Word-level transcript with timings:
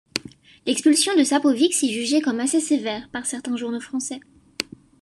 L'expulsion 0.65 1.15
de 1.15 1.23
Sapowicz 1.23 1.83
est 1.83 1.89
jugée 1.93 2.21
comme 2.21 2.39
assez 2.39 2.59
sévère 2.59 3.07
par 3.11 3.27
certains 3.27 3.55
journaux 3.55 3.79
français. 3.79 4.19